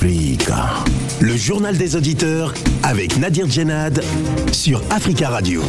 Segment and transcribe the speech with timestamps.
[0.00, 2.54] Le journal des auditeurs
[2.84, 4.00] avec Nadir Djenad
[4.52, 5.60] sur Africa Radio.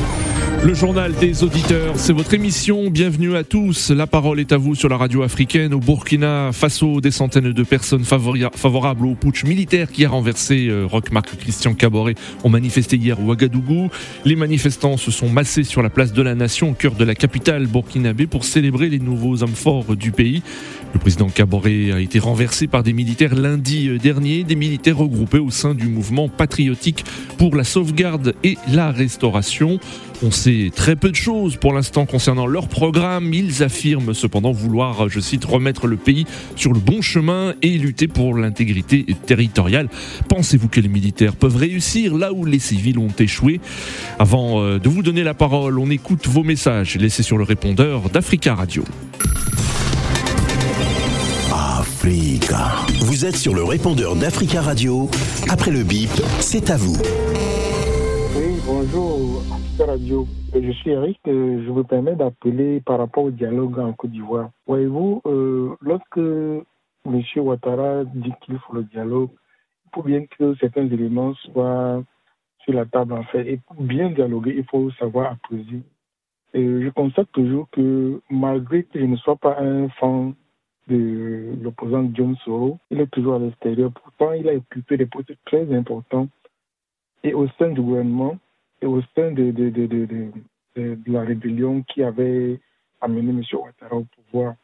[0.63, 2.89] Le journal des auditeurs, c'est votre émission.
[2.89, 3.91] Bienvenue à tous.
[3.91, 5.73] La parole est à vous sur la radio africaine.
[5.73, 10.85] Au Burkina Faso, des centaines de personnes favorables au putsch militaire qui a renversé euh,
[10.85, 13.89] Roch-Marc Christian Caboret ont manifesté hier à Ouagadougou.
[14.25, 17.15] Les manifestants se sont massés sur la place de la Nation au cœur de la
[17.15, 20.43] capitale burkinabé pour célébrer les nouveaux hommes forts du pays.
[20.93, 25.39] Le président Caboret a été renversé par des militaires lundi euh, dernier, des militaires regroupés
[25.39, 27.05] au sein du mouvement patriotique
[27.37, 29.79] pour la sauvegarde et la restauration.
[30.23, 33.33] On sait très peu de choses pour l'instant concernant leur programme.
[33.33, 36.25] Ils affirment cependant vouloir, je cite, remettre le pays
[36.55, 39.89] sur le bon chemin et lutter pour l'intégrité territoriale.
[40.27, 43.61] Pensez-vous que les militaires peuvent réussir là où les civils ont échoué?
[44.17, 48.09] Avant euh, de vous donner la parole, on écoute vos messages laissés sur le répondeur
[48.09, 48.83] d'Africa Radio.
[52.01, 55.09] Vous êtes sur le répondeur d'Africa Radio.
[55.51, 56.95] Après le bip, c'est à vous.
[58.37, 60.25] Oui, bonjour, Africa Radio.
[60.53, 61.19] Je suis Eric.
[61.27, 64.49] Euh, Je vous permets d'appeler par rapport au dialogue en Côte d'Ivoire.
[64.65, 67.21] Voyez-vous, euh, lorsque M.
[67.35, 69.31] Ouattara dit qu'il faut le dialogue,
[69.87, 72.01] il faut bien que certains éléments soient
[72.63, 73.45] sur la table en fait.
[73.45, 75.81] Et pour bien dialoguer, il faut savoir apposer.
[76.53, 80.33] Et je constate toujours que malgré que je ne sois pas un fan
[80.89, 82.79] de l'opposant John Soro.
[82.89, 83.91] Il est toujours à l'extérieur.
[83.91, 86.27] Pourtant, il a occupé des postes très importants
[87.23, 88.37] et au sein du gouvernement
[88.81, 92.59] et au sein de, de, de, de, la rébellion qui avait
[93.01, 93.41] amené M.
[93.53, 94.55] Ouattara au pouvoir.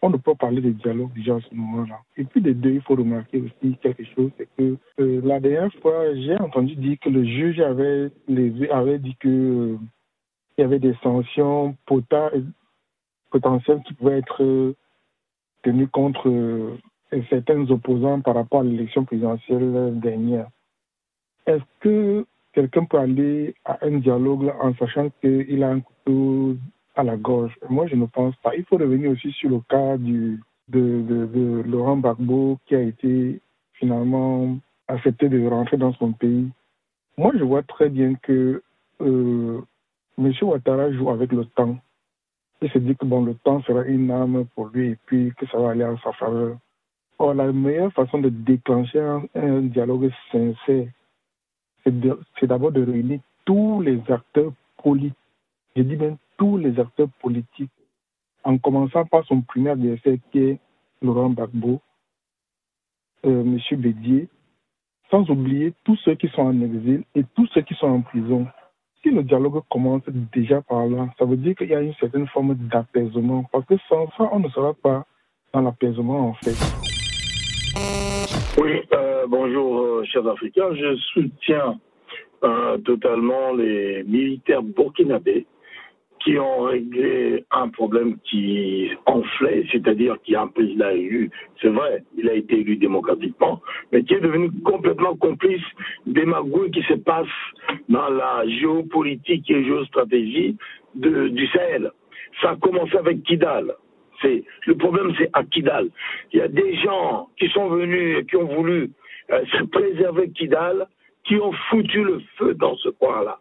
[0.00, 1.98] On ne peut pas parler de dialogue déjà à ce moment-là.
[2.16, 5.72] Et puis de deux, il faut remarquer aussi quelque chose, c'est que euh, la dernière
[5.82, 9.76] fois, j'ai entendu dire que le juge avait, les, avait dit que euh,
[10.56, 12.42] il y avait des sanctions potentielles
[13.86, 14.74] qui pouvaient être
[15.62, 16.76] tenu contre euh,
[17.30, 20.48] certains opposants par rapport à l'élection présidentielle dernière.
[21.46, 26.56] Est-ce que quelqu'un peut aller à un dialogue en sachant qu'il a un couteau
[26.94, 27.56] à la gorge?
[27.68, 28.54] Moi, je ne pense pas.
[28.54, 30.38] Il faut revenir aussi sur le cas de,
[31.62, 33.40] Laurent Gbagbo qui a été
[33.74, 36.48] finalement accepté de rentrer dans son pays.
[37.16, 38.62] Moi, je vois très bien que
[39.00, 39.60] euh,
[40.18, 40.32] M.
[40.42, 41.78] Ouattara joue avec le temps
[42.60, 45.46] il se dit que bon, le temps sera une arme pour lui et puis que
[45.46, 46.58] ça va aller en sa faveur.
[47.18, 49.00] Or, la meilleure façon de déclencher
[49.34, 50.88] un, dialogue sincère,
[51.84, 54.52] c'est d'abord de, réunir tous les acteurs
[54.82, 55.14] politiques.
[55.74, 57.70] Je dis bien tous les acteurs politiques,
[58.44, 60.58] en commençant par son premier adversaire qui est
[61.02, 61.80] Laurent Gbagbo,
[63.26, 63.80] euh, M.
[63.80, 64.28] Bédier,
[65.10, 68.46] sans oublier tous ceux qui sont en exil et tous ceux qui sont en prison
[69.02, 70.02] si le dialogue commence
[70.34, 73.44] déjà par là, ça veut dire qu'il y a une certaine forme d'apaisement.
[73.52, 75.04] Parce que sans ça, on ne sera pas
[75.52, 76.56] dans l'apaisement, en fait.
[78.60, 80.74] Oui, euh, bonjour, euh, chers Africains.
[80.74, 81.78] Je soutiens
[82.42, 85.46] euh, totalement les militaires burkinabés
[86.28, 91.30] qui ont réglé un problème qui enflait, c'est-à-dire qui a un président élu,
[91.62, 95.62] c'est vrai, il a été élu démocratiquement, mais qui est devenu complètement complice
[96.04, 97.26] des magouilles qui se passent
[97.88, 100.54] dans la géopolitique et géostratégie
[100.96, 101.92] du Sahel.
[102.42, 103.72] Ça a commencé avec Kidal.
[104.20, 105.88] C'est, le problème, c'est à Kidal.
[106.34, 108.90] Il y a des gens qui sont venus et qui ont voulu
[109.30, 110.88] euh, se préserver Kidal,
[111.24, 113.38] qui ont foutu le feu dans ce coin-là.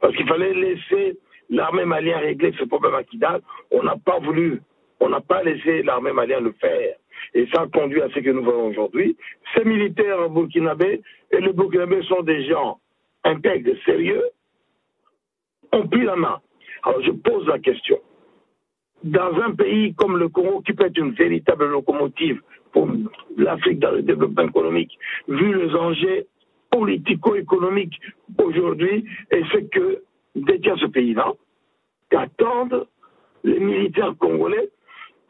[0.00, 1.18] Parce qu'il fallait laisser
[1.50, 3.40] l'armée malienne régler ce problème à Kidal.
[3.70, 4.62] On n'a pas voulu,
[5.00, 6.96] on n'a pas laissé l'armée malienne le faire.
[7.34, 9.16] Et ça a conduit à ce que nous voyons aujourd'hui.
[9.54, 12.78] Ces militaires burkinabés, et les burkinabés sont des gens
[13.24, 14.22] intègres, sérieux,
[15.72, 16.40] ont pris la main.
[16.82, 17.98] Alors je pose la question.
[19.02, 22.40] Dans un pays comme le Congo, qui peut être une véritable locomotive
[22.72, 22.88] pour
[23.36, 26.26] l'Afrique dans le développement économique, vu les enjeux
[26.70, 28.00] politico-économiques
[28.38, 30.02] aujourd'hui et ce que
[30.34, 31.32] détient ce pays-là,
[32.10, 32.86] qu'attendent
[33.44, 34.70] les militaires congolais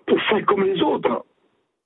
[0.07, 1.25] pour faire comme les autres,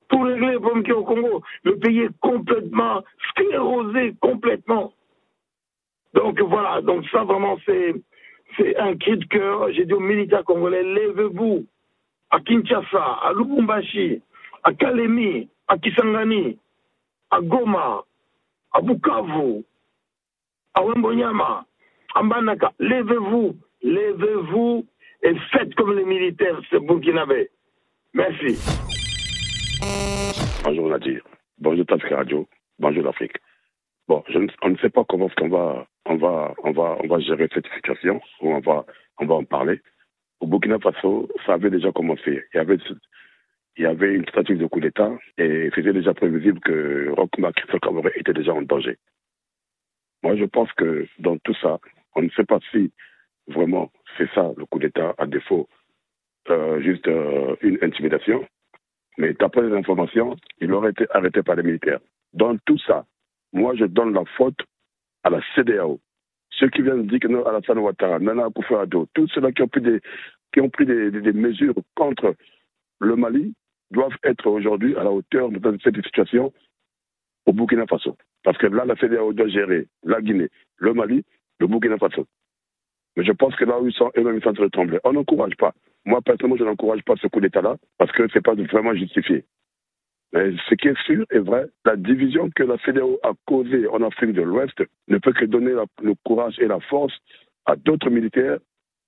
[0.09, 1.43] pour régler les problèmes qu'il y a au Congo.
[1.65, 4.93] Le pays est complètement sclérosé, complètement.
[6.15, 7.95] Donc voilà, donc ça vraiment c'est,
[8.57, 9.72] c'est un cri de cœur.
[9.72, 11.67] J'ai dit aux militaires congolais, lèvez-vous
[12.31, 14.22] à Kinshasa, à Lubumbashi,
[14.63, 16.59] à Kalemi, à Kisangani,
[17.31, 18.05] à Goma,
[18.72, 19.65] à Bukavu,
[20.75, 21.65] à Wembonyama,
[22.15, 24.87] Ambanaka, lèvez-vous, lèvez-vous
[25.22, 27.51] et faites comme les militaires c'est burkinabé.
[28.13, 28.57] Merci.
[30.63, 31.22] Bonjour Nadir,
[31.59, 32.47] bonjour Tafika Radio,
[32.78, 33.37] bonjour l'Afrique.
[34.07, 34.22] Bon,
[34.63, 37.66] on ne sait pas comment on va, on va, on va, on va gérer cette
[37.75, 38.84] situation, ou on va,
[39.19, 39.81] on va en parler.
[40.41, 42.45] Au Burkina Faso, ça avait déjà commencé.
[42.53, 42.78] Il y avait
[43.77, 47.81] il y avait une stratégie de coup d'État et faisait déjà prévisible que Roch Christophe
[47.81, 48.99] Cameroun était déjà en danger.
[50.22, 51.81] Moi, je pense que dans tout ça,
[52.15, 52.93] on ne sait pas si
[53.49, 55.69] vraiment c'est ça le coup d'État, à défaut
[56.51, 58.47] euh, juste euh, une intimidation.
[59.16, 62.01] Mais d'après les informations, il aurait été arrêté par les militaires.
[62.33, 63.07] Dans tout ça,
[63.53, 64.59] moi, je donne la faute
[65.22, 66.01] à la CDAO.
[66.51, 69.81] Ceux qui viennent dire que non, Alassane Ouattara, Nana Akufo-Addo, tous ceux-là qui ont pris
[69.81, 70.01] des,
[70.53, 72.34] qui ont pris des, des, mesures contre
[73.01, 73.55] le Mali
[73.91, 76.53] doivent être aujourd'hui à la hauteur de cette situation
[77.47, 78.17] au Burkina Faso.
[78.43, 81.25] Parce que là, la CDAO doit gérer la Guinée, le Mali,
[81.59, 82.27] le Burkina Faso.
[83.16, 84.98] Mais je pense que là où ils sont, eux-mêmes, ils sont en train de trembler.
[85.04, 85.72] On n'encourage pas.
[86.04, 89.45] Moi, personnellement, je n'encourage pas ce coup d'État-là parce que ce n'est pas vraiment justifié.
[90.33, 94.03] Mais ce qui est sûr et vrai, la division que la CDAO a causée en
[94.03, 95.72] Afrique de l'Ouest ne peut que donner
[96.03, 97.15] le courage et la force
[97.66, 98.59] à d'autres militaires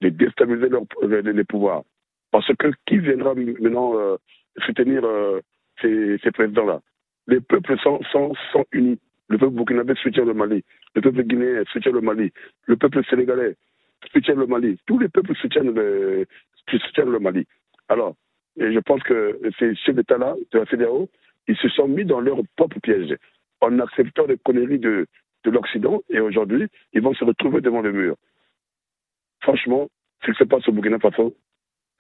[0.03, 0.69] de déstabiliser
[1.03, 1.83] les, pouvoirs.
[2.31, 4.17] Parce que qui viendra maintenant euh,
[4.65, 5.41] soutenir euh,
[5.81, 6.81] ces, présidents-là?
[7.27, 8.01] Les peuples sont,
[8.73, 9.01] unis.
[9.29, 10.65] Le peuple burkinabé soutient le Mali.
[10.95, 12.33] Le peuple guinéen soutient le Mali.
[12.67, 13.57] Le peuple sénégalais
[14.13, 14.79] soutient le Mali.
[14.87, 16.27] Tous les peuples soutiennent le,
[16.69, 17.47] soutiennent le Mali.
[17.89, 18.15] Alors,
[18.59, 21.09] et je pense que ces chefs d'État-là, de la CDAO,
[21.49, 23.15] ils se sont mis dans leur propre piège
[23.61, 25.07] en acceptant les conneries de,
[25.45, 28.17] de l'Occident et aujourd'hui, ils vont se retrouver devant le mur.
[29.41, 29.89] Franchement,
[30.25, 31.35] ce qui se passe au Burkina Faso,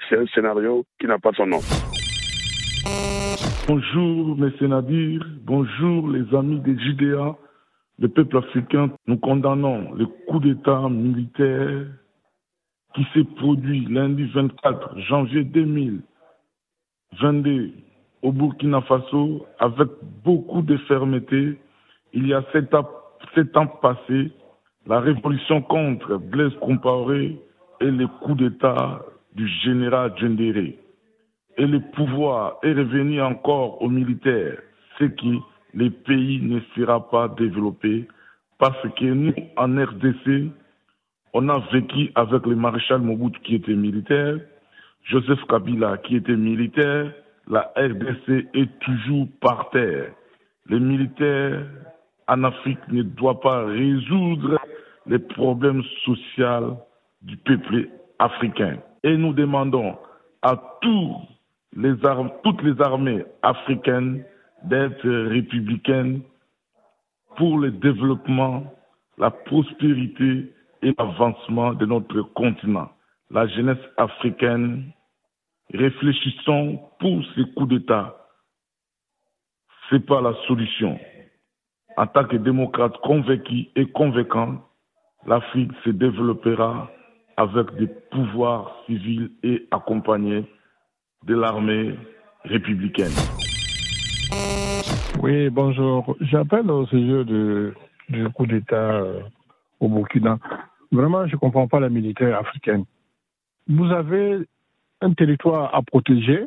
[0.08, 1.61] c'est un scénario qui n'a pas son nom.
[3.68, 7.34] Bonjour, mes sénateurs, bonjour les amis des JDA,
[7.98, 8.92] le peuple africain.
[9.08, 11.86] Nous condamnons le coup d'État militaire
[12.94, 17.72] qui s'est produit lundi 24 janvier 2022
[18.22, 19.88] au Burkina Faso avec
[20.24, 21.58] beaucoup de fermeté.
[22.12, 22.88] Il y a sept ans,
[23.56, 24.30] ans passés,
[24.86, 27.36] la révolution contre Blaise Compaoré
[27.80, 29.04] et le coup d'État
[29.34, 30.78] du général Djendéré.
[31.58, 34.58] Et le pouvoir est revenu encore aux militaires,
[34.99, 35.41] ce qui
[35.75, 38.06] le pays ne sera pas développé
[38.58, 40.50] parce que nous, en RDC,
[41.35, 44.38] on a vécu avec le maréchal Mobutu qui était militaire,
[45.05, 47.12] Joseph Kabila qui était militaire,
[47.49, 50.12] la RDC est toujours par terre.
[50.69, 51.67] Les militaires
[52.26, 54.59] en Afrique ne doivent pas résoudre
[55.06, 56.79] les problèmes sociaux
[57.23, 57.88] du peuple
[58.19, 58.79] africain.
[59.05, 59.97] Et nous demandons
[60.43, 60.56] à
[61.76, 61.94] les
[62.43, 64.25] toutes les armées africaines
[64.64, 66.23] d'être républicaines
[67.37, 68.73] pour le développement,
[69.19, 70.52] la prospérité
[70.82, 72.90] et l'avancement de notre continent.
[73.31, 74.90] La jeunesse africaine,
[75.73, 78.17] réfléchissons pour ces coups d'État.
[79.90, 80.99] Ce n'est pas la solution.
[81.99, 84.62] En tant que démocrate convaincu et convaincant,
[85.26, 86.90] l'Afrique se développera
[87.37, 90.46] avec des pouvoirs civils et accompagnés
[91.26, 91.94] de l'armée
[92.44, 93.12] républicaine.
[95.20, 96.17] Oui, bonjour.
[96.20, 99.20] J'appelle au sujet du coup d'État euh,
[99.81, 100.38] au Burkina.
[100.93, 102.84] Vraiment, je ne comprends pas la militaire africaine.
[103.69, 104.46] Vous avez
[105.00, 106.46] un territoire à protéger.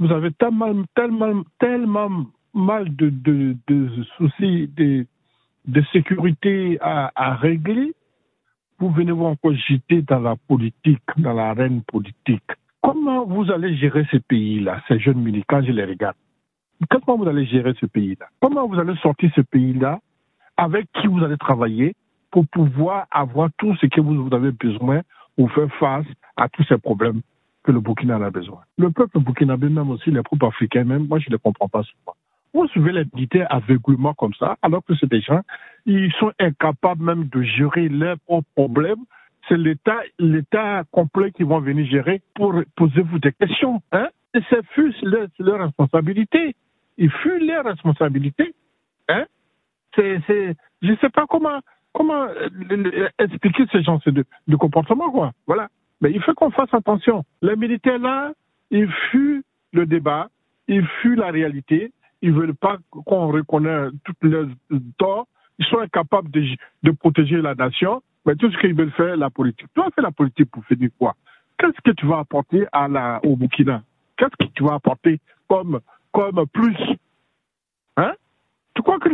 [0.00, 3.12] Vous avez tellement, tellement, tellement mal de,
[4.16, 5.06] soucis de,
[5.66, 7.94] de sécurité à, à, régler.
[8.78, 12.50] Vous venez vous encore jeter dans la politique, dans l'arène politique.
[12.90, 16.16] Comment vous allez gérer ce pays-là, ces jeunes militants, je les regarde?
[16.88, 18.28] Comment vous allez gérer ce pays-là?
[18.40, 20.00] Comment vous allez sortir ce pays-là
[20.56, 21.94] Avec qui vous allez travailler
[22.30, 25.02] pour pouvoir avoir tout ce que vous avez besoin
[25.36, 26.06] pour faire face
[26.38, 27.20] à tous ces problèmes
[27.62, 28.62] que le Burkina a besoin?
[28.78, 31.82] Le peuple burkinabé, même aussi les peuples africains, même, moi je ne les comprends pas
[31.82, 32.16] souvent.
[32.54, 35.42] Vous suivez les militaires aveuglement comme ça, alors que c'est des gens,
[35.84, 39.04] ils sont incapables même de gérer leurs propres problèmes.
[39.48, 43.82] C'est l'État, l'État complet qui vont venir gérer pour poser vous des questions.
[43.92, 44.08] Hein?
[44.34, 44.60] Et c'est
[45.02, 46.54] leur, leur responsabilité.
[46.98, 48.54] Ils fuient leur responsabilité.
[49.08, 49.24] Hein?
[49.94, 51.60] C'est, c'est, je ne sais pas comment,
[51.92, 55.32] comment euh, expliquer ce genre de, de comportement, quoi.
[55.46, 55.68] Voilà.
[56.00, 57.24] Mais il faut qu'on fasse attention.
[57.42, 58.32] Les militaires, là,
[58.70, 60.28] ils fuient le débat,
[60.68, 64.48] ils fuient la réalité, ils ne veulent pas qu'on reconnaisse toutes leurs
[64.98, 65.26] torts,
[65.58, 66.44] ils sont incapables de,
[66.82, 69.68] de, protéger la nation, mais tout ce qu'ils veulent faire, la politique.
[69.74, 71.14] Tu vas faire la politique pour finir quoi
[71.58, 72.66] Qu'est-ce que tu vas apporter
[73.24, 73.82] au Burkina?
[74.16, 75.80] Qu'est-ce que tu vas apporter comme,
[76.12, 76.76] comme plus?
[77.96, 78.12] Hein?
[78.74, 79.08] Tu crois que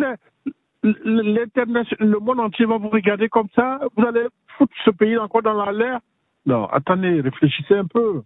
[0.85, 3.81] le monde entier va vous regarder comme ça?
[3.97, 4.27] Vous allez
[4.59, 6.01] foutre ce pays encore dans l'air?
[6.47, 8.23] Non, attendez, réfléchissez un peu.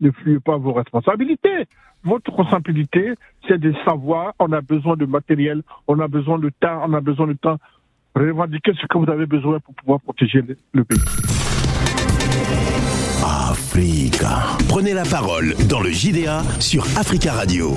[0.00, 1.66] Ne fuyez pas vos responsabilités.
[2.04, 3.14] Votre responsabilité,
[3.46, 7.00] c'est de savoir, on a besoin de matériel, on a besoin de temps, on a
[7.00, 7.58] besoin de temps.
[8.14, 10.98] Revendiquez ce que vous avez besoin pour pouvoir protéger le pays.
[13.24, 14.56] Africa.
[14.68, 17.74] Prenez la parole dans le JDA sur Africa Radio.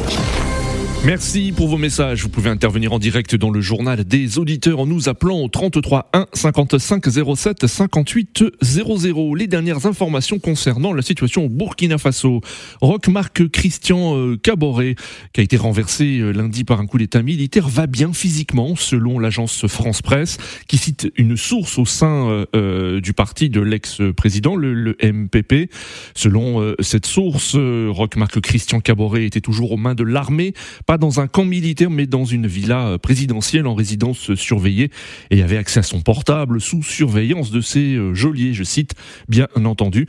[1.03, 2.21] Merci pour vos messages.
[2.21, 6.11] Vous pouvez intervenir en direct dans le journal des auditeurs en nous appelant au 33
[6.13, 7.03] 1 55
[7.35, 9.33] 07 58 00.
[9.33, 12.41] Les dernières informations concernant la situation au Burkina Faso.
[12.81, 14.93] Rock Marc Christian euh, Caboret,
[15.33, 19.17] qui a été renversé euh, lundi par un coup d'état militaire, va bien physiquement, selon
[19.17, 24.95] l'agence France Presse, qui cite une source au sein euh, du parti de l'ex-président, le,
[25.01, 25.71] MPP.
[26.13, 30.53] Selon cette source, Rock Marc Christian Caboret était toujours aux mains de l'armée
[30.91, 34.91] pas dans un camp militaire, mais dans une villa euh, présidentielle en résidence surveillée,
[35.29, 38.95] et avait accès à son portable sous surveillance de ses euh, geôliers, je cite,
[39.29, 40.05] bien entendu,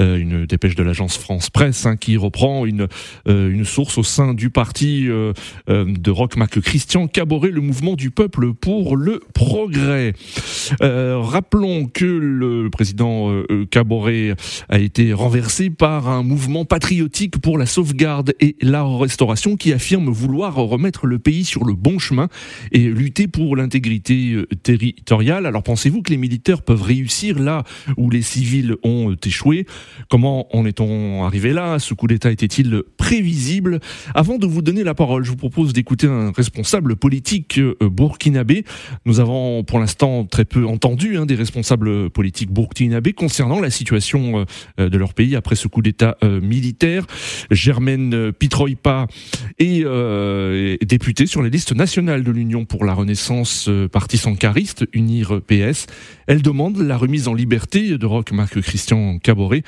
[0.00, 2.88] euh, une dépêche de l'agence France Presse hein, qui reprend une,
[3.26, 8.54] une source au sein du parti de Roch Mac Christian Caboret, le mouvement du peuple
[8.54, 10.14] pour le progrès.
[10.80, 13.30] rappelons que le président
[13.70, 14.34] Caboret
[14.68, 20.08] a été renversé par un mouvement patriotique pour la sauvegarde et la restauration qui affirme
[20.24, 22.28] vouloir remettre le pays sur le bon chemin
[22.72, 25.44] et lutter pour l'intégrité euh, territoriale.
[25.44, 27.64] Alors pensez-vous que les militaires peuvent réussir là
[27.98, 29.66] où les civils ont euh, échoué?
[30.08, 31.78] Comment en est-on arrivé là?
[31.78, 33.80] Ce coup d'État était-il prévisible?
[34.14, 38.64] Avant de vous donner la parole, je vous propose d'écouter un responsable politique euh, burkinabé.
[39.04, 44.46] Nous avons pour l'instant très peu entendu hein, des responsables politiques burkinabés concernant la situation
[44.78, 47.06] de leur pays après ce coup d'État militaire.
[47.50, 49.06] Germaine Pitroipa
[49.58, 50.13] et euh,
[50.80, 54.20] députée sur les listes nationales de l'Union pour la Renaissance, euh, parti
[54.92, 55.86] UNIR PS.
[56.26, 59.62] Elle demande la remise en liberté de Roch Marc Christian Caboret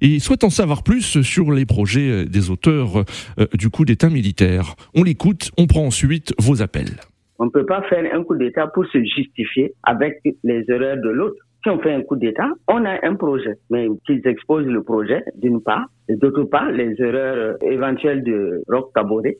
[0.00, 3.04] et souhaite en savoir plus sur les projets des auteurs
[3.38, 4.74] euh, du coup d'État militaire.
[4.94, 7.00] On l'écoute, on prend ensuite vos appels.
[7.38, 11.08] On ne peut pas faire un coup d'État pour se justifier avec les erreurs de
[11.08, 11.36] l'autre.
[11.62, 15.22] Si on fait un coup d'État, on a un projet, mais qu'ils exposent le projet,
[15.36, 19.38] d'une part, et d'autre part, les erreurs éventuelles de Roch Caboret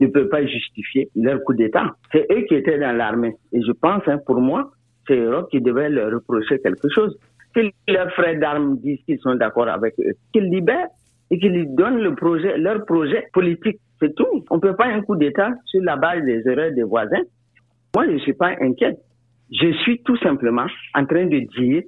[0.00, 1.94] ne peut pas justifier leur coup d'État.
[2.12, 3.34] C'est eux qui étaient dans l'armée.
[3.52, 4.70] Et je pense, hein, pour moi,
[5.06, 7.16] c'est Europe qui devait leur reprocher quelque chose.
[7.54, 10.88] Que leurs frères d'armes disent qu'ils sont d'accord avec eux, qu'ils libèrent
[11.30, 13.78] et qu'ils donnent le projet, leur projet politique.
[13.98, 14.44] C'est tout.
[14.50, 17.22] On ne peut pas un coup d'État sur la base des erreurs des voisins.
[17.94, 18.98] Moi, je ne suis pas inquiète.
[19.50, 21.82] Je suis tout simplement en train de dire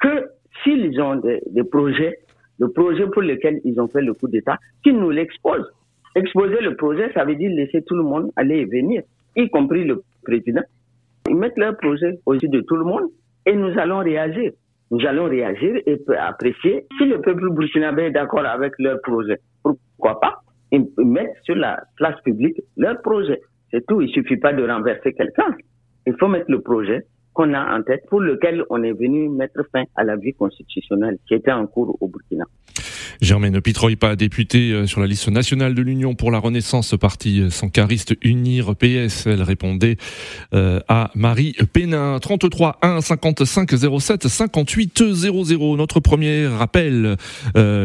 [0.00, 0.26] que
[0.62, 2.18] s'ils ont des projets,
[2.58, 5.66] le projet pour lequel ils ont fait le coup d'État, qu'ils nous l'exposent.
[6.14, 9.02] Exposer le projet, ça veut dire laisser tout le monde aller et venir,
[9.36, 10.62] y compris le président.
[11.28, 13.08] Ils mettent leur projet au-dessus de tout le monde
[13.46, 14.52] et nous allons réagir.
[14.90, 19.38] Nous allons réagir et apprécier si le peuple burkinabé est d'accord avec leur projet.
[19.62, 20.40] Pourquoi pas?
[20.70, 23.40] Ils mettent sur la place publique leur projet.
[23.70, 24.00] C'est tout.
[24.00, 25.56] Il suffit pas de renverser quelqu'un.
[26.06, 27.02] Il faut mettre le projet
[27.34, 31.18] qu'on a en tête, pour lequel on est venu mettre fin à la vie constitutionnelle
[31.26, 32.44] qui était en cours au Burkina.
[33.20, 37.50] Germaine Pitroipa, députée euh, sur la liste nationale de l'Union pour la Renaissance, parti euh,
[37.50, 39.96] sankariste Unir PS, elle répondait
[40.52, 42.18] euh, à Marie Pénin.
[42.18, 45.76] 33 1 55 07 58 00.
[45.76, 47.16] Notre premier rappel,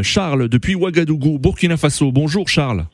[0.03, 2.11] Charles depuis Ouagadougou, Burkina Faso.
[2.11, 2.85] Bonjour Charles.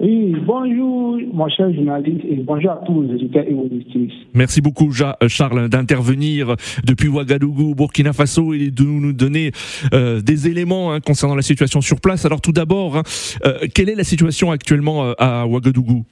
[0.00, 4.12] Oui, bonjour, mon cher journaliste, et bonjour à tous les auditeurs et auditrices.
[4.32, 6.54] Merci beaucoup, euh, Charles, d'intervenir
[6.86, 9.50] depuis Ouagadougou, Burkina Faso, et de nous donner
[9.92, 12.24] euh, des éléments hein, concernant la situation sur place.
[12.24, 13.02] Alors, tout d'abord, hein,
[13.44, 16.04] euh, quelle est la situation actuellement à Ouagadougou?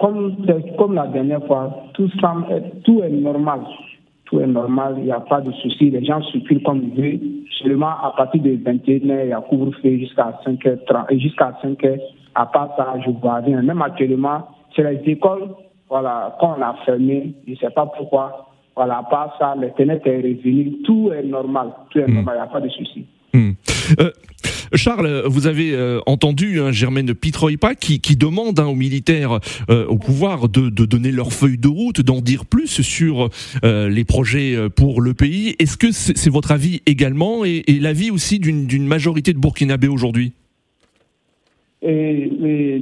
[0.00, 0.36] Comme,
[0.78, 2.44] comme la dernière fois, tout, semble,
[2.84, 3.60] tout est normal
[4.30, 7.20] tout est normal, il n'y a pas de souci, les gens circulent comme ils veulent.
[7.62, 12.00] Seulement à partir de 21h, il y a couvre-feu jusqu'à 5h30 et jusqu'à 5h.
[12.34, 13.60] À part ça, je vois rien.
[13.60, 15.48] Même actuellement, c'est les écoles,
[15.88, 18.46] voilà, quand on a fermé, je ne sais pas pourquoi.
[18.76, 22.14] Voilà, à part ça, l'internet est revenu, tout est normal, tout est hmm.
[22.14, 23.06] normal, il n'y a pas de souci.
[23.34, 23.50] Hmm.
[23.98, 24.10] Euh,
[24.74, 29.86] Charles, vous avez euh, entendu hein, Germaine Pitroipa qui, qui demande hein, aux militaires euh,
[29.86, 33.28] au pouvoir de, de, donner leur feuille de route, d'en dire plus sur
[33.62, 35.54] les projets pour le pays.
[35.58, 40.32] Est-ce que c'est votre avis également et, et l'avis aussi d'une majorité de Burkinabés aujourd'hui?
[41.82, 42.30] Et,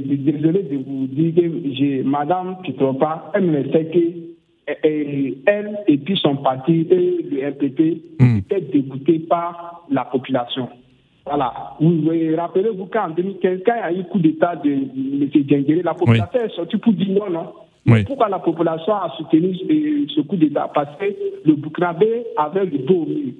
[0.06, 4.28] désolé de vous dire que j'ai Madame Pitroipa, elle me sait que
[5.46, 8.38] elle et puis son parti et le MPP hmm.
[8.38, 10.68] étaient dégoûtés par la population.
[11.28, 11.52] Voilà.
[11.80, 12.02] Vous,
[12.36, 15.30] rappelez-vous qu'en 2015, quand il y a eu le coup d'État de M.
[15.32, 18.04] Djengere, la population est sortie pour dire non, non.
[18.06, 19.54] Pourquoi la population a soutenu
[20.14, 20.70] ce coup d'État?
[20.74, 21.06] Parce que
[21.44, 23.32] le Burkinabé avait le dos au mur.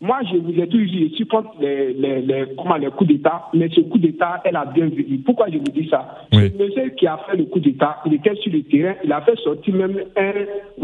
[0.00, 3.46] Moi, je vous ai toujours dit, je supporte les, les, les, comment, les coups d'État,
[3.54, 5.04] mais ce coup d'État, elle a bien vu.
[5.24, 6.26] Pourquoi je vous dis ça?
[6.32, 9.22] Le monsieur qui a fait le coup d'État, il était sur le terrain, il a
[9.22, 10.32] fait sortir même un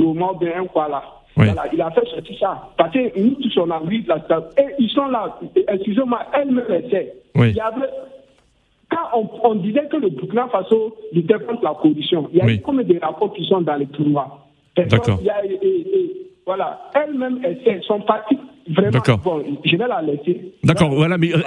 [0.02, 1.02] roman, bien un quoi là
[1.36, 2.68] Voilà, il a fait sortir ça.
[2.76, 4.16] Parce que nous tous, on a vu la
[4.58, 7.14] Et ils sont là, excusez-moi, elle-même essaie.
[7.34, 7.50] Oui.
[7.50, 7.88] Il y avait
[8.90, 12.44] quand on, on, disait que le Burkina Faso luttait contre la corruption, il y a
[12.44, 12.60] Oui.
[12.60, 14.46] comme des rapports qui sont dans les tournois.
[14.76, 15.18] D'accord.
[16.44, 18.36] Voilà, elle-même essaie, son parti,
[18.68, 19.18] D'accord.
[19.18, 20.52] bon, je vais la laisser.
[20.62, 21.40] D'accord, voilà, mais euh,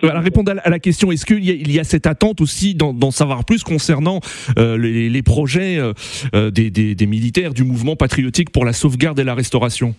[0.00, 2.74] voilà, répondre à la- question, est-ce qu'il y, a- il y a cette attente aussi
[2.74, 4.20] d'en d'en savoir plus concernant
[4.58, 9.18] euh, les, les projets euh, des, des- des militaires du mouvement patriotique pour la sauvegarde
[9.20, 9.94] et la restauration?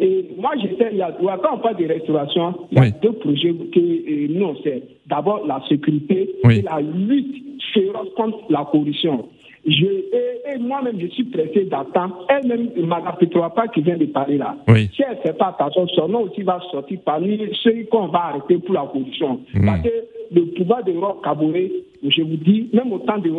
[0.00, 2.84] Et moi, j'étais, il y a, ouais, quand on parle de restauration, il y a
[2.84, 2.92] Oui.
[3.02, 4.82] deux projets que euh, nous, on sait.
[5.06, 6.58] D'abord, la sécurité Oui.
[6.58, 7.36] et la lutte
[7.74, 9.28] féroce contre la corruption.
[9.64, 12.26] Je, et, et moi-même, je suis pressé d'attendre.
[12.28, 14.56] Elle-même, Mme Petroapa qui vient de parler là.
[14.66, 14.90] Oui.
[14.94, 18.24] Si elle ne fait pas attention, son nom aussi va sortir parmi ceux qu'on va
[18.26, 19.40] arrêter pour la corruption.
[19.54, 19.66] Mhm.
[19.66, 19.88] Parce que
[20.34, 21.70] le pouvoir de Roch Kaboré,
[22.02, 23.30] je vous dis, même au temps de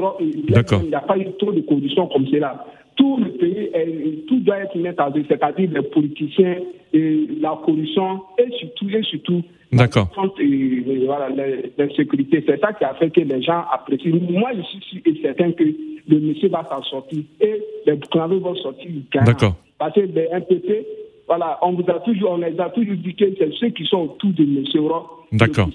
[0.53, 0.79] D'accord.
[0.83, 2.65] il n'y a pas eu trop de corruption comme cela.
[2.95, 6.57] Tout le pays, est- tout doit être mis en œuvre, c'est-à-dire les politiciens,
[6.93, 9.41] et la corruption et surtout, et surtout
[9.73, 10.07] D'accord.
[10.39, 11.29] euh, voilà,
[11.77, 12.43] l'insécurité.
[12.47, 14.15] C'est ça qui a fait que les gens apprécient.
[14.29, 18.39] Moi, je suis sûr et certain que le monsieur va s'en sortir et les Burkinabés
[18.39, 18.89] vont sortir.
[19.13, 19.55] D'accord.
[19.77, 20.85] Parce que les MPP,
[21.27, 24.01] voilà, on vous a toujours, on les a toujours dit que c'est ceux qui sont
[24.01, 25.05] autour de monsieur Roch.
[25.31, 25.69] D'accord.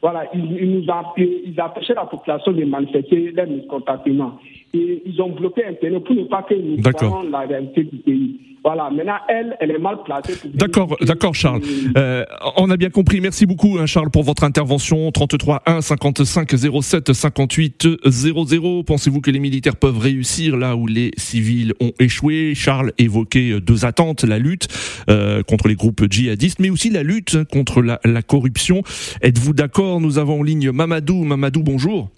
[0.00, 4.38] Voilà, ils, ils nous ont, ils empêchaient la population de manifester leur mécontentement.
[4.74, 7.10] Et ils ont bloqué Internet pour ne pas que nous D'accord.
[7.10, 8.40] voyons la réalité du pays.
[8.64, 10.34] Voilà, maintenant, elle, elle est mal placée.
[10.54, 11.62] D'accord, d'accord Charles.
[11.96, 12.24] Euh,
[12.56, 13.20] on a bien compris.
[13.20, 15.10] Merci beaucoup hein, Charles pour votre intervention.
[15.10, 16.48] 33 1 55
[16.80, 18.82] 07 58 00.
[18.84, 22.54] Pensez-vous que les militaires peuvent réussir là où les civils ont échoué?
[22.54, 24.68] Charles évoquait euh, deux attentes la lutte
[25.10, 28.82] euh, contre les groupes djihadistes, mais aussi la lutte contre la, la corruption.
[29.22, 30.00] Êtes-vous d'accord?
[30.00, 31.24] Nous avons en ligne Mamadou.
[31.24, 32.10] Mamadou, bonjour.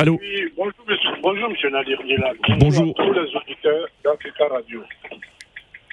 [0.00, 2.34] Allô Oui, bonjour, monsieur, bonjour, monsieur Nadir Gilad.
[2.58, 2.94] Bonjour.
[2.98, 4.82] à tous les auditeurs d'Africa Radio.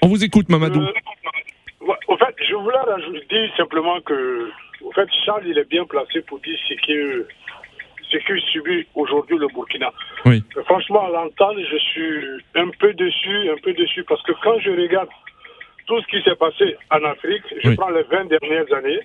[0.02, 0.80] On vous écoute Mamadou.
[0.82, 4.50] Euh, au fait, je voulais rajouter dire simplement que,
[4.82, 7.28] au fait, Charles, il est bien placé pour dire ce que
[8.10, 9.92] ce que subit aujourd'hui le Burkina.
[10.26, 10.42] Oui.
[10.68, 12.24] Franchement, à l'entendre, je suis
[12.56, 15.10] un peu déçu, un peu déçu, parce que quand je regarde
[15.86, 17.76] tout ce qui s'est passé en Afrique, je Oui.
[17.76, 19.00] prends les 20 dernières années,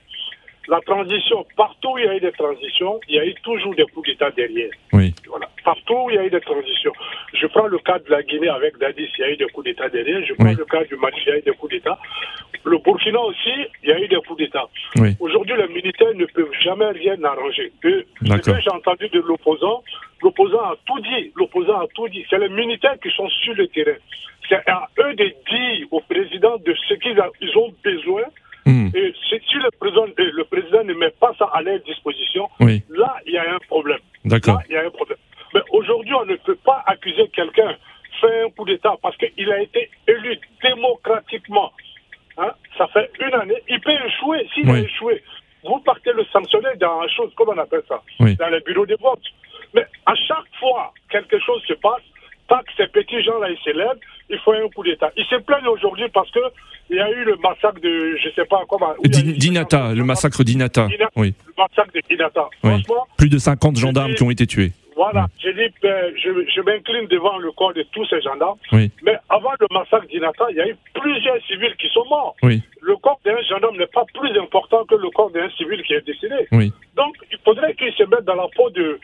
[0.69, 3.75] la transition, partout où il y a eu des transitions, il y a eu toujours
[3.75, 4.71] des coups d'État derrière.
[4.93, 5.13] Oui.
[5.29, 5.49] Voilà.
[5.65, 6.93] Partout où il y a eu des transitions.
[7.35, 9.65] Je prends le cas de la Guinée avec Dadis, il y a eu des coups
[9.67, 10.25] d'État derrière.
[10.25, 10.55] Je prends Oui.
[10.57, 11.99] le cas du Mali, il y a eu des coups d'État.
[12.65, 13.51] Le Burkina aussi,
[13.83, 14.65] il y a eu des coups d'État.
[14.97, 15.17] Oui.
[15.19, 17.73] Aujourd'hui, les militaires ne peuvent jamais rien arranger.
[17.85, 18.55] Et ce D'accord.
[18.55, 19.83] que j'ai entendu de l'opposant,
[20.23, 21.33] l'opposant a tout dit.
[21.35, 22.25] L'opposant a tout dit.
[22.31, 23.97] C'est les militaires qui sont sur le terrain.
[24.49, 27.19] C'est à eux de dire au président de ce qu'ils
[27.59, 28.23] ont besoin.
[28.65, 28.89] Hmm.
[28.95, 32.83] Et si le président, le président ne met pas ça à leur disposition, Oui.
[32.91, 33.99] là, il y a un problème.
[34.25, 34.55] D'accord.
[34.57, 35.19] Là, il y a un problème.
[35.55, 37.75] Mais aujourd'hui, on ne peut pas accuser quelqu'un
[38.21, 41.73] fait un coup d'État parce qu'il a été élu démocratiquement.
[42.39, 43.63] Hein, Ça fait une année.
[43.69, 44.49] Il peut échouer.
[44.55, 44.79] S'il Oui.
[44.79, 45.23] a échoué,
[45.65, 48.01] vous partez le sanctionner dans la chose, comment on appelle ça?
[48.21, 48.37] Oui.
[48.37, 49.23] Dans les bureaux de vote.
[49.75, 52.03] Mais à chaque fois quelque chose se passe,
[52.49, 53.99] tant que ces petits gens-là ils s'élèvent,
[54.31, 55.11] il faut un coup d'État.
[55.17, 56.41] Ils se plaignent aujourd'hui parce que
[56.93, 58.95] il y a eu le massacre de, je sais pas comment.
[59.05, 60.89] Di- Dinata, le massacre d'Inata.
[61.17, 61.35] Oui.
[61.47, 62.49] Le massacre de Dinata.
[62.65, 62.83] Oui.
[63.17, 64.73] Plus de 50 gendarmes qui ont été tués.
[64.95, 68.59] voilà, j'ai dit, ben, je, je m'incline devant le corps de tous ces gendarmes.
[68.73, 68.91] Oui.
[69.03, 72.37] Mais avant le massacre d'Inata, il y a eu plusieurs civils qui sont morts.
[72.43, 72.63] Oui.
[72.83, 76.07] Le corps d'un gendarme n'est pas plus important que le corps d'un civil qui est
[76.07, 76.47] décédé.
[76.53, 76.73] Oui.
[76.97, 79.01] Donc, il faudrait qu'ils se mettent dans la peau de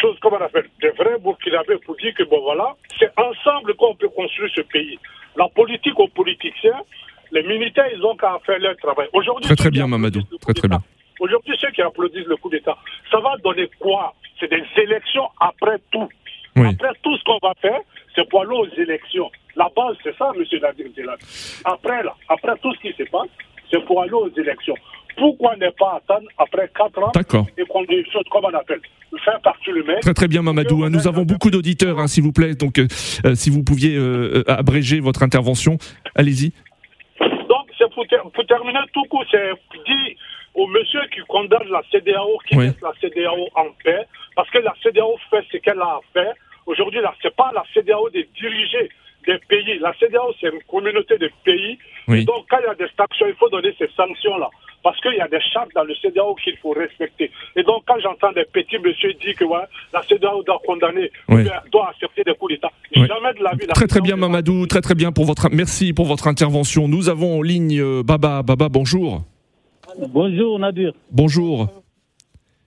[0.00, 3.94] choses, comme on appelle, des vrais Burkinabés pour dire que, bon, voilà, c'est ensemble qu'on
[3.96, 4.98] peut construire ce pays.
[5.36, 6.80] La politique aux politiciens,
[7.32, 9.08] les militaires, ils ont qu'à faire leur travail.
[9.12, 10.20] Aujourd'hui, Très très bien Mamadou.
[10.40, 10.82] Très très bien.
[11.20, 12.76] Aujourd'hui, ceux qui applaudissent le coup d'État,
[13.10, 14.14] ça va donner quoi?
[14.40, 16.08] C'est des élections après tout.
[16.56, 16.66] Oui.
[16.68, 17.80] Après tout ce qu'on va faire,
[18.14, 19.30] c'est pour aller aux élections.
[19.56, 20.42] La base, c'est ça, M.
[20.60, 21.16] Nadir Djelal.
[21.64, 23.28] Après, là, après tout ce qui se passe,
[23.70, 24.74] c'est pour aller aux élections.
[25.16, 27.12] Pourquoi ne pas attendre après 4 ans
[27.56, 28.80] et qu'on des choses comme on appelle
[29.24, 30.82] faire partie le maire Très très bien Mamadou.
[30.82, 30.90] hein.
[30.90, 32.54] Nous avons beaucoup d'auditeurs, hein, s'il vous plaît.
[32.56, 32.88] Donc, euh,
[33.24, 35.78] euh, si vous pouviez euh, abréger votre intervention,
[36.16, 36.52] allez-y.
[37.84, 39.50] C'est pour, ter- pour terminer tout court, c'est
[39.86, 40.16] dit
[40.54, 42.66] au monsieur qui condamne la CDAO, qui Oui.
[42.66, 46.32] laisse la CDAO en paix, parce que la CDAO fait ce qu'elle a à faire.
[46.66, 48.88] Aujourd'hui, là, c'est pas la CDAO de diriger
[49.26, 49.78] des pays.
[49.80, 51.78] La CDAO, c'est une communauté de pays.
[52.08, 52.24] Oui.
[52.24, 54.48] Donc, quand il y a des sanctions, il faut donner ces sanctions-là.
[54.82, 57.30] Parce qu'il y a des chartes dans le CDAO qu'il faut respecter.
[57.56, 59.60] Et donc, quand j'entends des petits messieurs dire que ouais,
[59.94, 61.44] la CDAO doit condamner, Oui.
[61.72, 63.06] doit accepter des coups d'État, Oui.
[63.08, 63.66] jamais de la vie.
[63.66, 64.66] la Très très bien Mamadou.
[64.66, 66.86] Très très bien pour votre merci pour votre intervention.
[66.88, 68.42] Nous avons en ligne euh, Baba.
[68.42, 69.22] Baba, bonjour.
[70.08, 70.92] Bonjour Nadir.
[71.10, 71.83] Bonjour.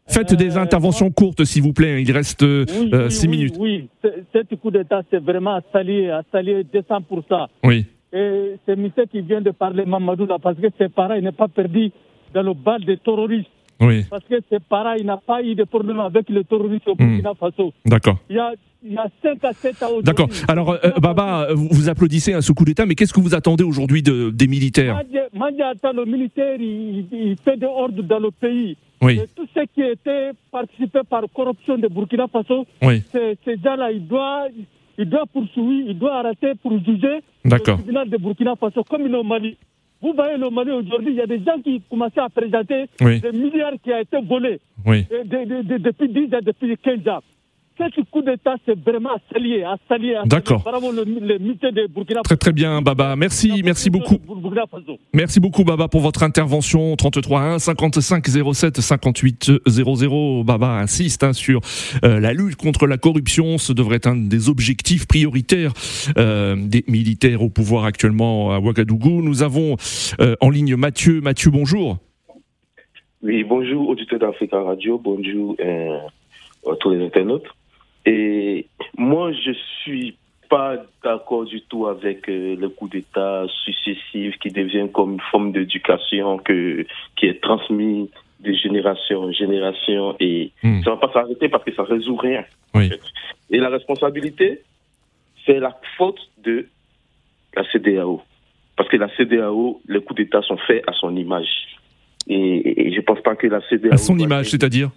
[0.08, 2.02] Faites des interventions courtes, s'il vous plaît.
[2.02, 3.56] Il reste oui, six oui, minutes.
[3.60, 3.90] Oui,
[4.34, 7.48] cet coup d'État, c'est vraiment à saluer, à saluer 200%.
[7.64, 7.86] Oui.
[8.14, 11.32] Et c'est monsieur qui vient de parler, Mamadou, là, parce que ses parents, il n'est
[11.34, 11.92] pas perdu
[12.34, 13.50] dans le bal des terroristes.
[13.80, 14.06] Oui.
[14.10, 17.34] Parce que ses parents, il n'a pas eu de problème avec le terrorisme au Burkina
[17.36, 17.74] Faso.
[17.86, 18.18] D'accord.
[18.30, 20.30] Il y a, il y a 5 à 7 ans D'accord.
[20.48, 23.64] Alors, euh, Baba, vous, vous applaudissez à ce coup d'État, mais qu'est-ce que vous attendez
[23.64, 25.02] aujourd'hui de, des militaires?
[25.34, 28.78] Moi, j'attends le militaire, il, il, fait de l'ordre dans le pays.
[29.02, 29.20] Oui.
[29.20, 33.04] Et tout ce qui était participé par corruption de Burkina Faso, oui.
[33.12, 34.50] ces gens-là, ils doivent,
[34.98, 39.14] il doit poursuivre, il doit arrêter pour juger le tribunal de Burkina Faso, comme il
[39.14, 39.58] est au Mali.
[40.02, 43.20] Vous voyez le Mali aujourd'hui, il y a des gens qui commencent à présenter oui.
[43.20, 45.06] des milliards qui ont été volés oui.
[45.10, 47.22] de, de, de, depuis 10 ans, depuis 15 ans.
[47.78, 50.16] Ce coup d'État, c'est vraiment à saluer, à saluer.
[50.26, 50.64] D'accord.
[50.64, 52.24] Bravo le, le militaire de Burkina Faso.
[52.24, 53.16] Très très bien, Baba.
[53.16, 54.18] Merci, merci beaucoup.
[55.14, 56.96] Merci beaucoup, Baba, pour votre intervention.
[56.96, 60.44] 33 1 55 07 58 00.
[60.44, 61.62] Baba insiste hein, sur
[62.04, 63.58] euh, la lutte contre la corruption.
[63.58, 65.74] Ce devrait être un des objectifs prioritaires
[66.18, 69.22] euh, des militaires au pouvoir actuellement à Ouagadougou.
[69.22, 69.76] Nous avons
[70.20, 71.22] euh, en ligne Mathieu.
[71.22, 71.98] Mathieu, bonjour.
[73.22, 75.00] Oui, bonjour, auditeurs d'Africa Radio.
[75.04, 77.57] Bonjour à tous les internautes.
[78.08, 78.68] Et
[78.98, 79.52] moi, je
[79.84, 80.16] suis
[80.50, 85.52] pas d'accord du tout avec euh, le coup d'État successif qui devient comme une forme
[85.52, 86.86] d'éducation que
[87.18, 90.82] qui est transmis de génération en génération et Hmm.
[90.84, 92.46] ça va pas s'arrêter parce que ça résout rien.
[92.74, 92.90] Oui.
[93.50, 94.62] Et la responsabilité,
[95.46, 96.68] c'est la faute de
[97.56, 98.22] la CDAO.
[98.78, 101.50] Parce que la CDAO, les coups d'État sont faits à son image.
[102.28, 103.94] Et, et je pense pas que la CDAO...
[103.94, 104.92] À son image, c'est-à-dire?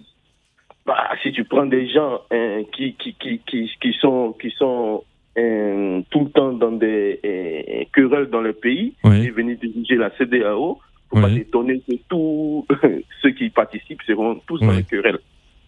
[0.87, 5.05] Bah, si tu prends des gens hein, qui, qui, qui, qui, qui sont, qui sont
[5.37, 9.27] hein, tout le temps dans des hein, querelles dans le pays Oui.
[9.27, 10.79] et venir diriger la CDAO,
[11.11, 12.66] faut pas s'étonner que tous
[13.23, 15.19] ceux qui y participent seront tous dans les querelles.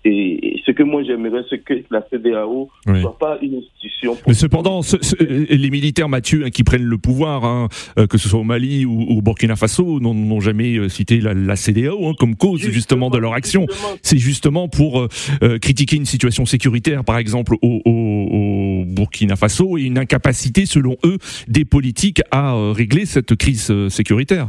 [0.04, 3.00] Et ce que moi j'aimerais, c'est que la CDAO ne Oui.
[3.02, 4.16] soit pas une institution.
[4.26, 5.14] Mais cependant, ce- ce-
[5.54, 8.84] les militaires, Mathieu, hein, qui prennent le pouvoir, hein, euh, que ce soit au Mali
[8.84, 13.10] ou au Burkina Faso, n'ont- jamais euh, cité la, la CDAO hein, comme cause justement
[13.10, 13.66] de leur action.
[14.02, 15.08] C'est justement pour euh,
[15.44, 20.66] euh, critiquer une situation sécuritaire, par exemple au, au- au Burkina Faso, et une incapacité,
[20.66, 24.48] selon eux, des politiques à euh, régler cette crise euh, sécuritaire.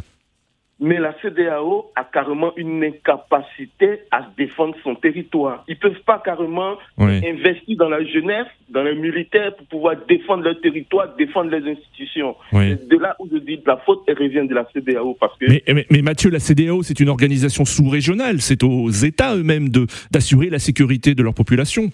[0.85, 5.63] Mais la CDAO a carrément une incapacité à défendre son territoire.
[5.69, 7.21] Ils peuvent pas carrément Oui.
[7.25, 12.35] investir dans la jeunesse, dans les militaires pour pouvoir défendre leur territoire, défendre les institutions.
[12.51, 12.71] Oui.
[12.71, 15.37] C'est De là où je dis que la faute elle revient de la CDAO parce
[15.39, 18.41] que Mais, mais, mais Mathieu, la CDAO, c'est une organisation sous-régionale.
[18.41, 19.69] C'est aux États eux-mêmes
[20.11, 21.89] d'assurer la sécurité de leur population.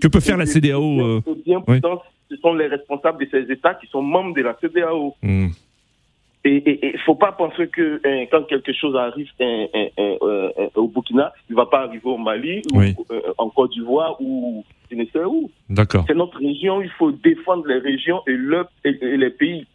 [0.00, 1.80] Que peut faire la CDAO euh, Eh bien, oui.
[1.80, 5.14] pourtant, ce sont les responsables de ces États qui sont membres de la CDAO.
[5.22, 5.48] hmm.
[6.44, 9.88] Et il ne faut pas penser que hein, quand quelque chose arrive hein, hein,
[10.22, 14.16] euh, au Burkina, il ne va pas arriver au Mali ou euh, en Côte d'Ivoire
[14.20, 15.50] ou je ne sais où.
[15.68, 16.04] D'accord.
[16.06, 19.66] C'est notre région, il faut défendre les régions et, le, et, et les pays.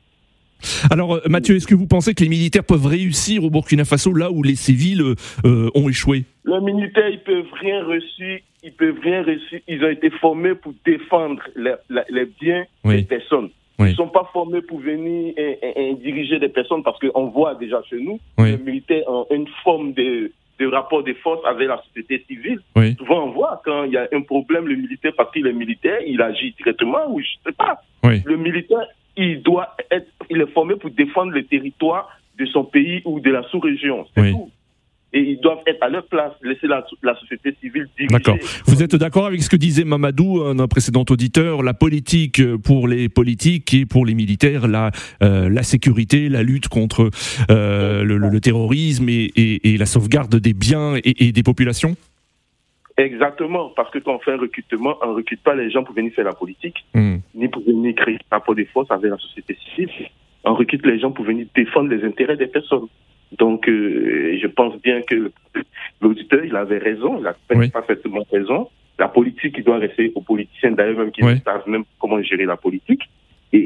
[0.90, 4.14] Alors, euh, Mathieu, est-ce que vous pensez que les militaires peuvent réussir au Burkina Faso
[4.14, 5.02] là où les civils
[5.46, 6.24] euh, ont échoué?
[6.46, 9.62] Les militaires, ils peuvent rien reçu, ils peuvent rien reçu.
[9.68, 12.98] Ils ont été formés pour défendre les, biens Oui.
[12.98, 13.50] des personnes.
[13.80, 13.88] Oui.
[13.88, 17.82] Ils ne sont pas formés pour venir eh, diriger des personnes parce qu'on voit déjà
[17.90, 18.52] chez nous, Oui.
[18.52, 22.60] les militaires ont une forme de, de rapport de force avec la société civile.
[22.76, 22.96] Oui.
[22.98, 26.00] Souvent, on voit quand il y a un problème, le militaire, parce qu'il est militaire,
[26.08, 27.82] il agit directement ou je sais pas.
[28.04, 28.86] Le militaire,
[29.18, 33.32] il doit être, il est formé pour défendre le territoire de son pays ou de
[33.32, 34.06] la sous-région.
[34.16, 34.50] C'est tout.
[35.14, 38.12] Et ils doivent être à leur place, laisser la, la société civile diriger.
[38.12, 38.38] D'accord.
[38.66, 43.08] Vous êtes d'accord avec ce que disait Mamadou, un précédent auditeur, la politique pour les
[43.08, 44.92] politiques et pour les militaires, la,
[45.24, 47.12] euh, la sécurité, la lutte contre
[47.50, 51.44] euh, le, le- le terrorisme et, et- et la sauvegarde des biens et, et des
[51.44, 51.96] populations?
[52.98, 55.94] Exactement, parce que quand on fait un recrutement, on ne recrute pas les gens pour
[55.96, 57.18] venir faire la politique, Hmm.
[57.36, 59.90] ni pour venir créer un rapport de force avec la société civile.
[60.46, 62.88] On recrute les gens pour venir défendre les intérêts des personnes.
[63.38, 65.32] Donc, euh, je pense bien que
[66.02, 67.70] l'auditeur, il avait raison, il a Oui.
[67.70, 68.70] parfaitement raison.
[68.98, 71.34] La politique, il doit rester aux politiciens, d'ailleurs, même qui Oui.
[71.36, 73.02] ne savent même comment gérer la politique.
[73.52, 73.60] Et,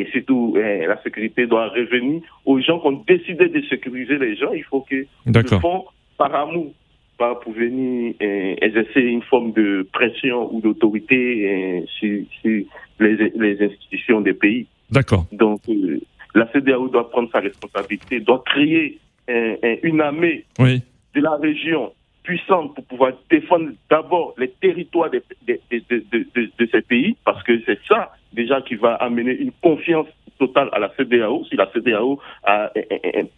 [0.00, 4.36] et surtout, eh, la sécurité doit revenir aux gens qui ont décidé de sécuriser les
[4.36, 4.52] gens.
[4.52, 5.84] Il faut qu'ils le font
[6.18, 6.72] par amour,
[7.18, 12.64] pas pour venir eh, exercer une forme de pression ou d'autorité eh, sur, sur
[13.00, 14.66] les, les institutions des pays.
[14.90, 15.26] D'accord.
[15.32, 16.00] Donc, euh,
[16.34, 18.98] la CDAO doit prendre sa responsabilité, doit créer
[19.82, 20.82] une armée Oui.
[21.14, 21.92] de la région
[22.24, 27.60] puissante pour pouvoir défendre d'abord les territoires de, de, de, de, ces pays, parce que
[27.64, 32.18] c'est ça déjà qui va amener une confiance totale à la CDAO, si la CDAO
[32.42, 32.72] a,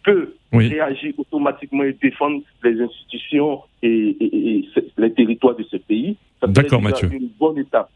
[0.03, 4.65] peut réagir automatiquement et défendre les institutions et,
[4.97, 7.09] les territoires de ce pays, ça serait Mathieu.
[7.11, 7.89] une bonne étape.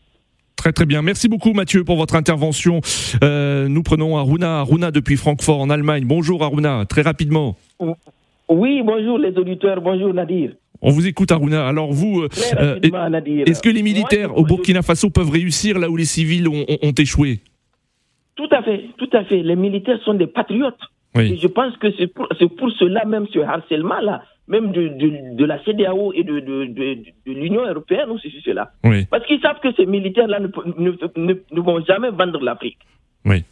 [0.61, 1.01] Très très bien.
[1.01, 2.81] Merci beaucoup Mathieu pour votre intervention.
[3.23, 6.03] Euh, nous prenons Aruna, Aruna depuis Francfort en Allemagne.
[6.05, 7.57] Bonjour Aruna, très rapidement.
[8.47, 10.51] Oui, bonjour les auditeurs, bonjour Nadir.
[10.83, 11.67] On vous écoute Aruna.
[11.67, 12.21] Alors vous,
[12.59, 16.63] euh, est-ce que les militaires au Burkina Faso peuvent réussir là où les civils ont,
[16.95, 17.39] échoué?
[18.35, 19.41] Tout à fait, tout à fait.
[19.41, 20.77] Les militaires sont des patriotes.
[21.15, 25.63] Et je pense que c'est pour, pour, cela même ce harcèlement-là même de, de, la
[25.63, 28.71] CDAO et de, de l'Union européenne aussi, c'est cela.
[29.09, 32.79] Parce qu'ils savent que ces militaires-là ne, ne, ne, vont jamais vendre l'Afrique.
[33.25, 33.43] Oui.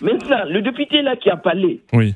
[0.00, 2.14] Maintenant, le député là qui a parlé, oui.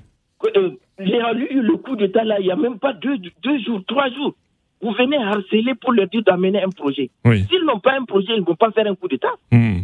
[0.57, 3.83] Euh, j'ai lu le coup d'État là, il n'y a même pas deux, deux jours,
[3.87, 4.35] trois jours.
[4.81, 7.11] Vous venez harceler pour leur dire d'amener un projet.
[7.25, 9.33] S'ils n'ont pas un projet, ils ne vont pas faire un coup d'État.
[9.51, 9.81] Hmm.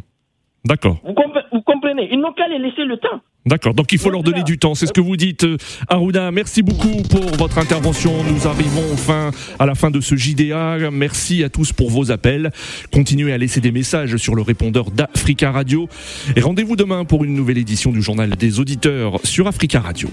[0.64, 0.98] D'accord.
[1.04, 3.20] Vous, comprenez Ils n'ont qu'à les laisser le temps.
[3.44, 5.44] D'accord, donc il faut leur donner du temps, c'est ce que vous dites.
[5.44, 8.12] Euh, Aruna, merci beaucoup pour votre intervention.
[8.24, 10.90] Nous arrivons enfin à la fin de ce JDA.
[10.90, 12.50] Merci à tous pour vos appels.
[12.90, 15.88] Continuez à laisser des messages sur le répondeur d'Africa Radio.
[16.36, 20.08] Et rendez-vous demain pour une nouvelle édition du journal des auditeurs sur Africa Radio.